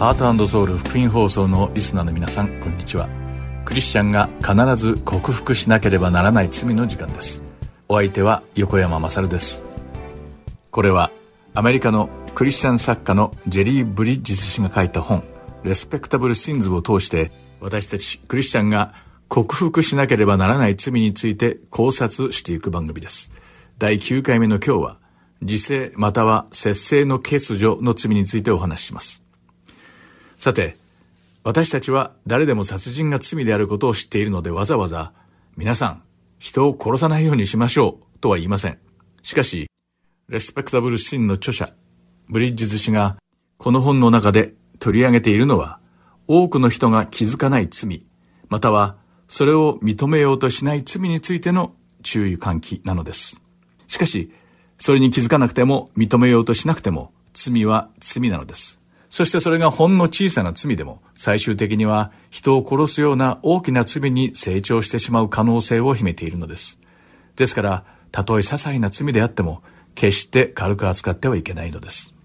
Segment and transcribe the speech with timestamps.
[0.00, 3.06] ハートソウル福音放送のリスナーの皆さんこんにちは。
[3.66, 7.42] クリスチャンが必ず克服しなければならない罪の時間です。
[7.86, 9.62] お相手は横山勝です。
[10.70, 11.10] これは
[11.52, 15.22] アメリカのクリスチャン作家のジェリー・ブリッジス氏が書いた本
[15.64, 17.30] レスペクタブル・シンズを通して
[17.60, 18.94] 私たちクリスチャンが
[19.28, 23.32] 克服しなければならない罪について考察していく番組です。
[23.76, 24.96] 第9回目の今日は
[25.42, 29.29] 自制または節制の欠如の罪についてお話しします。
[30.40, 30.78] さて、
[31.44, 35.12] 私たちは誰でも殺人が罪であることを知っているのでわざわざ、
[35.58, 36.02] 皆さん、
[36.38, 38.78] 人を殺さないようにしましょうとは言いません。
[39.20, 39.66] しかし、
[40.30, 41.68] レスペクタブルシンの著者、
[42.30, 43.18] ブリッジズ氏が、
[43.58, 45.78] この本の中で取り上げているのは、
[46.26, 48.06] 多くの人が気づかない罪、
[48.48, 48.96] または、
[49.28, 53.42] それを認めようとしない罪についての注意喚起なのです。
[53.86, 54.32] しかし、
[54.78, 58.80] それに気づかなくても認めようとしなくても、罪は罪なのです。
[59.10, 66.80] そしてそれがほんの小さな罪でも、最終的には人を殺すような大きな罪に成長してしまう可能性を秘めているのです。
[67.34, 69.62] ですから、たとえ些細な罪であっても、
[69.96, 72.16] 決して軽く扱ってはいけないのです。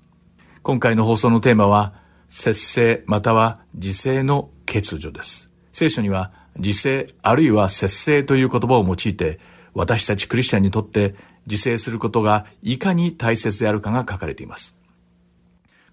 [0.61, 1.95] 今回の放送のテーマは、
[2.29, 5.51] 節制または自制の欠如です。
[5.71, 9.39] 聖書には、自制あるいは節制という言葉を用いて、
[9.73, 11.15] 私たちクリスチャンにとって
[11.47, 14.77] 自制することがいかに大切であるかが書かれています。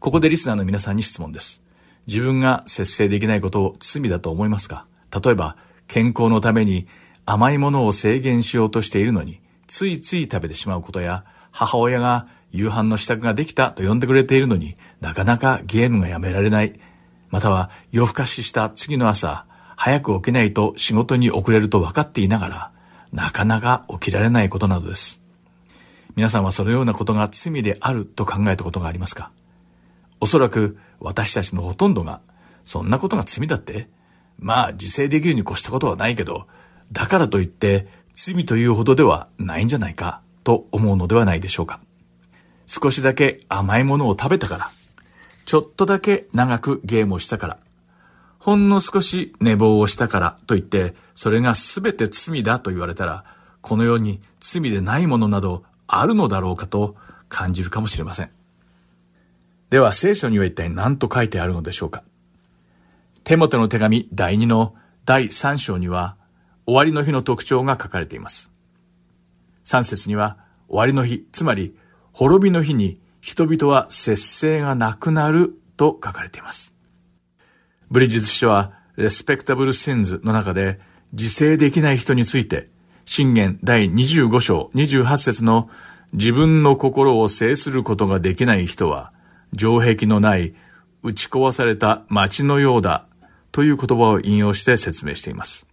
[0.02, 1.62] ここでリスナーの皆さんに質問です。
[2.08, 4.84] 自分が節制できないことを罪だと思いますか？
[5.14, 6.88] 例えば、健康のために
[7.24, 16.80] 甘いものを制限しようとしているのに、ついつい食べてしまうことや、母親が夕飯の支度ができたと呼んでくれているのになかなかゲームがやめられない。
[17.30, 22.72] または夜更かしした次の朝、早く起きないと仕事に遅れると分かっていながら、
[23.12, 25.22] なかなか起きられないことなどです。
[26.16, 29.30] 皆さんはそのようなことが罪であると考えたことがありますか？
[30.22, 32.20] おそらく私たちのほとんどが、
[32.62, 33.88] そんなことが罪だって
[34.38, 36.46] まあ自制できるに越したことはないけど、
[36.92, 41.80] だからといって罪というほどではないんじゃないかと思うのではないでしょうか。
[42.66, 44.70] 少しだけ甘いものを食べたから、
[45.44, 47.58] ちょっとだけ長くゲームをしたから、
[48.38, 53.24] ほんの少し寝坊をしたからといって、それが全て罪だと言われたら、
[53.60, 56.94] この世に罪でないものなどあるのだろうかと
[57.28, 58.30] 感じるかもしれません。
[59.72, 62.04] では聖書には一体何と書いてあるのでしょうか？
[63.24, 64.74] テモテの手紙第2の
[65.06, 66.18] 第3章には
[66.66, 68.52] 終わりの日の特徴が書かれています。
[69.64, 70.36] 3節には
[70.68, 71.74] 終わりの日、つまり
[72.12, 76.76] 滅びの日に人々は節制がなくなると書かれています。
[77.90, 80.80] ブリジズ氏はレスペクタブルシンズの中で
[81.14, 82.68] 自制できない人について
[83.06, 85.70] 信玄第25章28節の
[86.12, 89.11] 自分の心を制することができない人は
[89.56, 90.54] 城壁のない
[91.02, 93.06] 打ち壊された町のようだ
[93.50, 95.68] という言葉を引用して説明しています。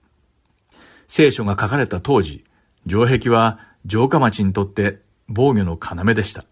[1.08, 2.44] 聖書が書かれた当時、
[2.88, 6.44] 城壁は城下町にとって防御の要でした。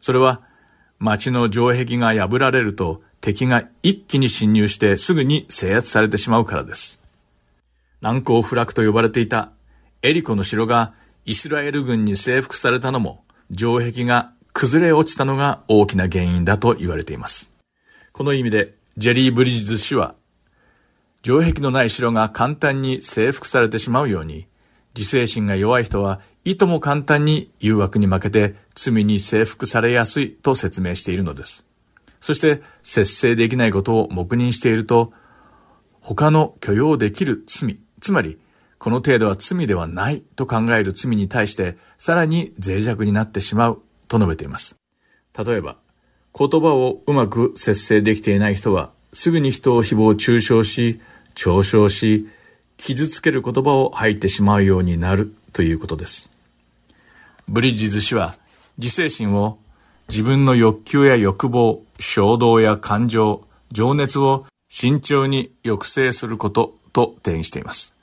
[0.00, 0.42] それは
[0.98, 7.02] 町の城壁が破られると敵が一気に侵入してすぐに制圧されてしまうからです。
[8.00, 9.50] 難攻不落と呼ばれていた
[10.02, 13.24] エリコの城がイスラエル軍に征服されたのも
[13.54, 17.54] 城壁が崩れ落ちたのが大きな原因だと言われています。
[18.10, 20.16] この意味で、ジェリー・ブリッジズ氏は、
[21.22, 24.48] 城壁のない城が簡単に征服されてしまうように、
[24.96, 31.64] 自制心が弱い人はいとも簡単に誘惑に負けて罪に征服されやすいと説明しているのです。
[32.18, 35.12] そして節制できないことを黙認していると、
[36.00, 38.40] 他の許容できる罪、つまり
[38.78, 44.80] この程度は罪ではないと考える罪に対してさらに脆弱になってしまうと述べています。
[45.36, 45.76] 例えば、
[46.36, 51.00] 言葉をうまく節制できていない人は、すぐに人を誹謗中傷し、
[51.34, 52.28] 嘲笑し、
[52.76, 56.30] 傷つける言葉を吐いてしまうようになるということです。
[57.48, 58.34] ブリッジズ氏は、
[58.78, 59.58] 自制心を
[60.08, 67.96] 自分の欲求や欲望、衝動や感情、情熱を慎重に抑制することと定義しています。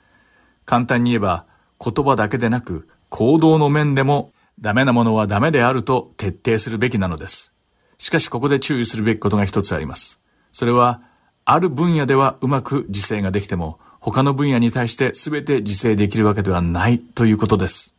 [0.64, 1.44] 簡単に言えば、
[1.82, 7.54] 言葉だけでなく行動の面でもダメなものはダメであると徹底するべきなのです。
[7.98, 10.20] しかしここで注意するべきことが一つあります。
[10.52, 11.02] それは、
[11.44, 17.96] ある分野ではうまく自制ができても、他の分野に対して全て自制できるわけではないということです。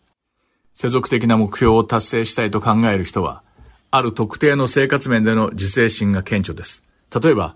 [0.74, 3.44] 世俗的な目標を達成したいと考える人は、
[3.92, 6.86] ある特定の生活面での自制心が顕著です。
[7.22, 7.56] 例えば、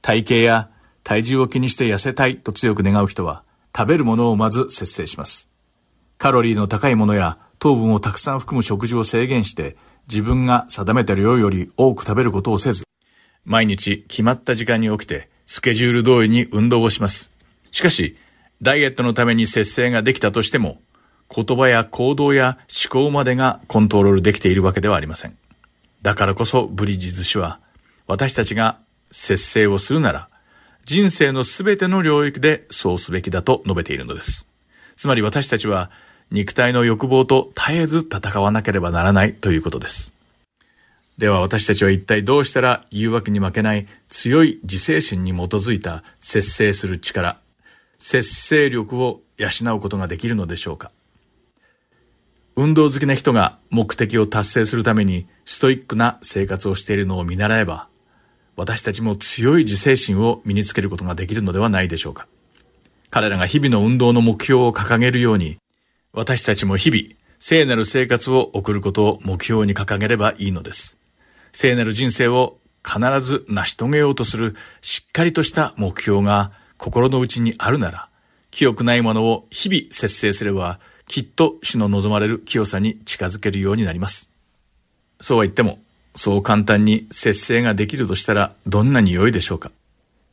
[0.00, 0.70] 体型や
[1.02, 3.42] 体重を気にして痩せたいと強く願う人は、
[3.76, 5.50] 食べるものをまず節制します。
[6.16, 9.76] カロリーの高いものや糖分をたくさん含む食事を制限して、
[10.08, 12.84] 自分が定めた量より多く食べることをせず、
[13.44, 17.32] 毎日決まった時間に起きて、スケジュール通りに運動をします。
[17.70, 18.16] しかし、
[18.60, 20.80] ダイエットのために節制ができたとしても、
[21.34, 25.36] 言葉や行動や思考までがコントロールできているわけではありません。
[26.02, 27.60] だからこそブリッジズ氏は、
[28.06, 28.78] 私たちが
[29.10, 30.28] 節制をするなら、
[30.84, 34.48] 人生のすべての領域でそうすべきだと述べているのです。
[34.96, 35.90] つまり私たちは
[36.30, 40.14] 肉体の欲望と絶えず戦わなければならないということです。
[41.16, 47.38] では私たちは一体どうしたら誘惑に負けない強い自制心に基づいた節制する力、
[47.98, 50.92] 節制力を養うことができるのでしょうか
[52.54, 57.88] 運動好きな人が目的を達成するためにストイックな生活をしているのを見習えば、
[58.56, 62.26] 私たちも強い自制心を身につけることができるのではないでしょうか。
[63.10, 65.58] 彼らが日々の運動の目標を掲げるように、
[66.12, 67.02] 私たちも日々、
[67.38, 70.98] 聖なる生活を送ることを目標に掲げればいいのです。
[71.52, 78.08] 聖なる人生を必ず成し遂げようとするしっかりとした目標が心の内にあるなら、
[78.50, 84.30] 清くないものを日々節制すればきっと主の望まれる清さに近づけるようになります。
[85.20, 85.78] そうは言っても、
[86.14, 89.70] そう簡単に節制ができるとしたらどんなに良いでしょうか。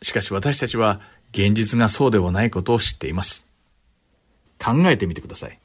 [0.01, 1.01] しかし私たちは
[1.31, 3.49] 現実がそうではないことを知っています。
[4.57, 5.59] 考えてみてください。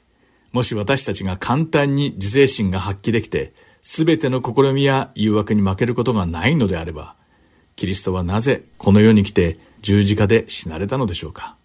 [0.51, 7.15] もし私たちが簡単に自制心が発揮できて、すべての試みや誘惑に負けることがないのであれば、
[7.75, 11.55] キリストはなぜこの世に来て十字架で死なれたのでしょうか？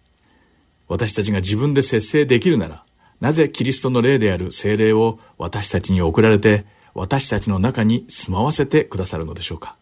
[0.87, 2.83] 私たちが自分で節制できるなら、
[3.19, 9.75] なぜキリストの霊である精霊を私たちに送られて、私たちの中に住まわせてくださるのでしょうか？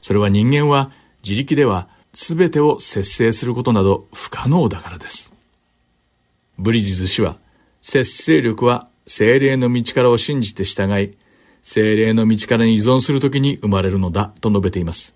[0.00, 0.92] それは人間は
[1.22, 5.34] 自力では全てを節制することなど不可能だからです。
[6.56, 7.36] ブリジズ氏は、
[7.86, 11.18] 節制力は精霊の道からを信じて従い、
[11.60, 15.14] 精霊の道からに依存するときに生まれるのだと述べています。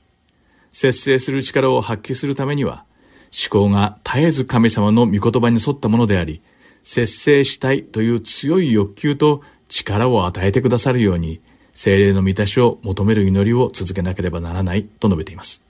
[0.70, 2.85] 節制する力を発揮するためには、
[3.32, 6.43] 思考が絶えず神様の御言葉に沿ったものであり、
[6.82, 11.41] 節制したいという強い欲求と力を与えてくださるように、
[11.73, 15.65] 精霊の満たしを求める祈りを続けなければならないと述べています。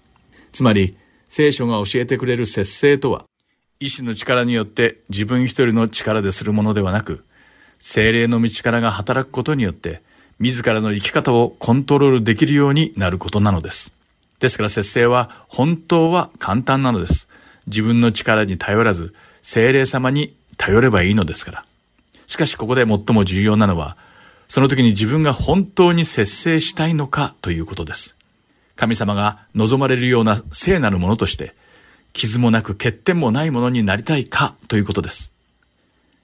[0.51, 0.97] つまり、
[1.29, 3.25] 聖書が教えてくれる節制とは、
[3.81, 7.25] 意志の力によって自分一人の力でするものではなく、
[7.79, 10.03] 精霊の道からが働くことによって、
[10.41, 13.95] 自らの生き方をコントロールできるようになることなのです。
[14.41, 17.29] ですから節制は本当は簡単なのです。
[17.69, 21.65] 自分の力に頼らず、精霊様に頼ればいいのですから。
[22.27, 23.97] しかしここで最も重要なのは、
[24.49, 28.17] その時に自分が本当に節制したいのかということです。
[28.75, 31.55] 神様が望まれるような聖なるものとして、
[32.19, 35.33] 傷もなく欠点もないものになりたいかということです。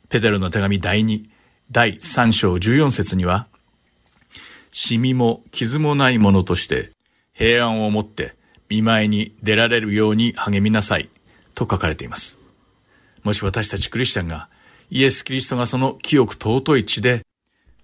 [0.09, 1.23] ペテロの手紙第2、
[1.71, 3.47] 第3章14節には、
[4.73, 6.91] シミも傷もないものとして
[7.33, 8.35] 平安をもって
[8.69, 11.09] 見舞いに出られるように励みなさい
[11.55, 12.41] と書かれています。
[13.23, 14.49] もし私たちクリスチャンが
[14.91, 17.23] イエス・キリストがその清く尊い血で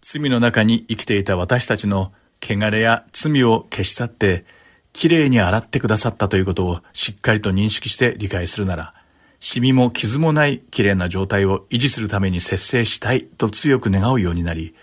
[0.02, 4.44] 罪の中に生きていた私たちの汚れや罪を消し去って
[4.92, 8.94] きれいに洗ってくださったということをしっかりと認識して理解するなら、
[9.38, 14.74] シミも傷もないきれいな状態を維持するために節制したいと強く願うようになり、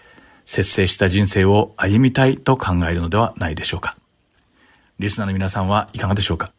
[0.46, 3.96] 節制した人生を歩みたいと考えるのではないでしょうか。
[4.98, 6.52] リスナーの皆さんはいかがでしょうか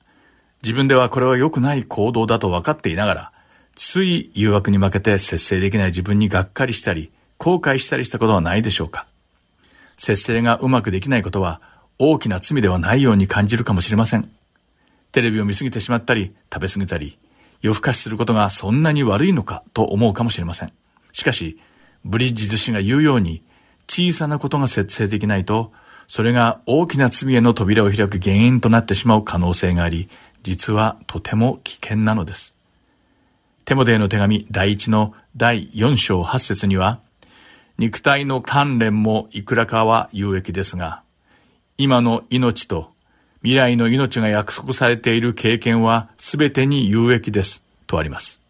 [0.63, 3.33] 自分ではこれは良くない行動だと分かっていながら、
[3.75, 9.07] つい誘惑に負けて節制できない自分にがっかりしたり、後悔したりしたことはないでしょうか
[9.97, 11.61] 節制がうまくできないことは
[11.99, 14.31] 大きな罪ではないように感じるかもしれません。
[15.13, 17.19] テレビを見すぎてしまったり、食べ過ぎたり、
[17.61, 20.73] 夜更かしすることがそんなに悪いのかと思うかもしれません。
[21.13, 21.59] しかし、
[22.05, 23.43] ブリッジズ氏が言うように、
[23.89, 25.73] 小さなことが節制できないと、
[26.07, 30.09] それが大きな罪への扉を開く原因となってしまう可能性があり、
[30.43, 32.55] 実はとても危険なのです。
[33.65, 37.01] テモデへの手紙第一の第四章八節には、
[37.77, 41.03] 肉体の鍛錬もいくらかは有益ですが、
[41.81, 42.91] 今の命と
[43.43, 47.65] 未来の命が約束されている経験は全てに有益です。
[47.87, 48.43] とあります。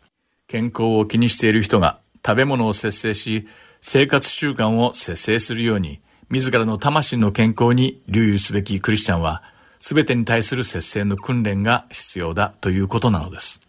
[0.47, 3.47] 健康を気にしている人が食べ物を節制し、
[3.83, 9.43] 生活習慣を節制するように、自らの魂の健康に留意すべきクリスチャンは、
[9.79, 13.61] 全てに対する節制の訓練が必要だということなのです。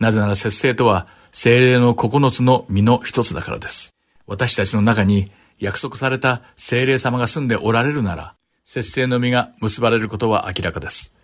[0.00, 3.94] なぜなら節制とは精霊の九つの実の一つだからです。
[4.26, 8.34] 私たちの中に約束された精霊様が住んでおられるなら、
[8.64, 11.14] 節制の実が結ばれることは明らかです。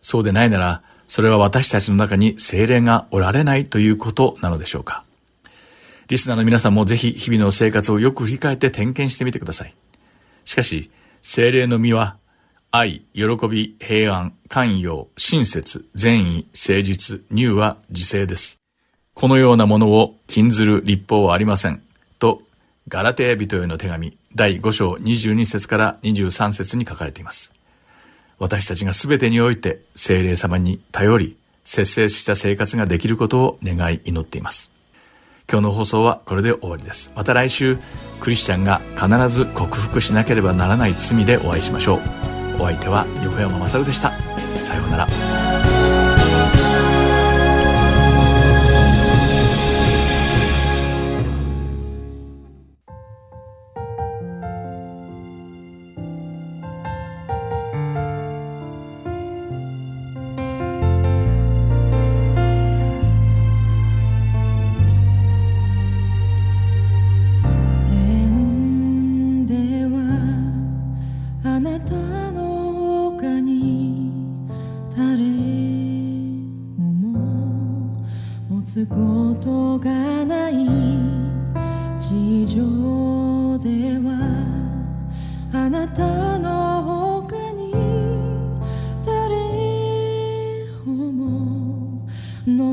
[0.00, 5.04] そうでないなら、それは私たちの中に精霊がおられないということなのでしょうか。
[6.08, 9.74] リスナーの皆さんもぜひ日々の生活をよく振り返って点検してみてください。
[10.44, 10.90] しかし、
[11.22, 12.16] 精霊の実は
[12.70, 18.58] 愛、喜び、平安、寛容、親切、善意、誠実、乳は自制です。
[19.14, 21.83] このようなものを禁ずる立法はありません。
[22.86, 27.54] ガラテヤ人への手紙第5章22節から23節に書かれています。
[28.38, 34.70] 私たちが全てにおいて精霊様に頼り、節制した生活ができることを願い祈っています。
[35.50, 37.10] 今日の放送はこれで終わりです。
[37.16, 37.78] また来週、
[38.20, 42.00] クリスチャンが必ず克服しなければならない罪でお会いしましょう。
[42.56, 44.12] お相手は横山まさるでした。
[44.60, 45.63] さようなら。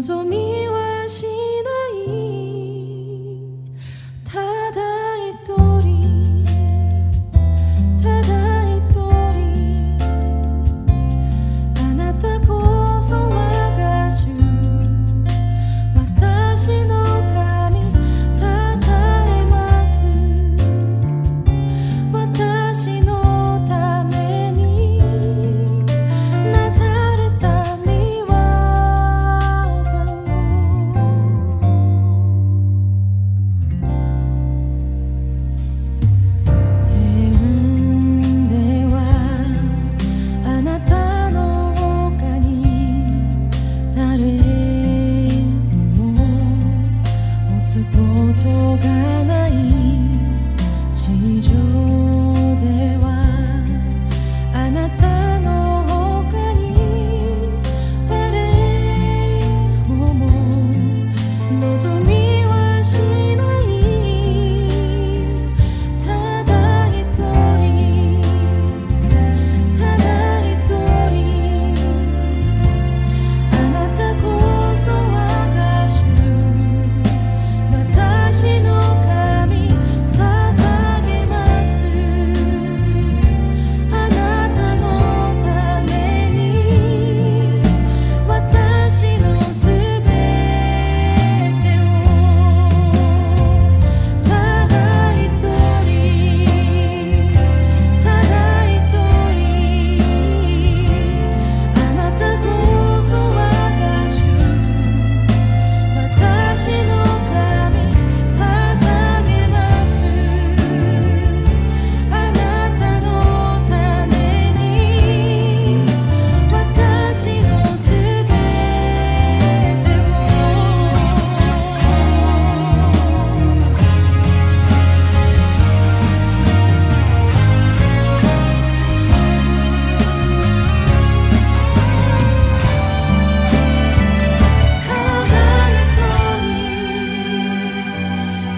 [0.01, 0.50] 做秘。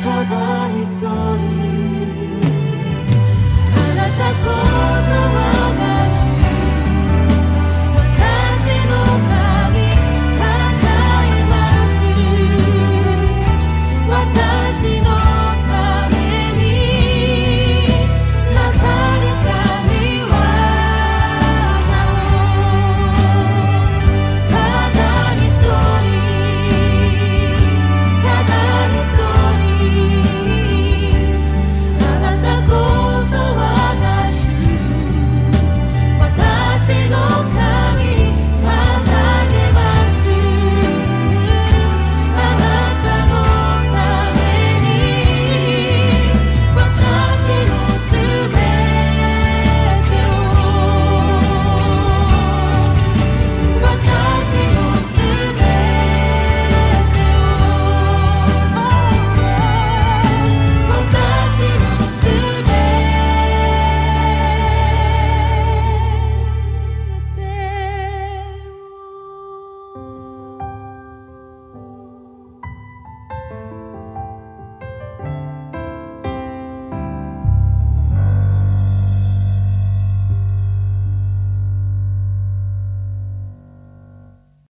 [0.04, 1.08] ただ一人。
[3.74, 4.52] あなたこ
[5.00, 5.43] そは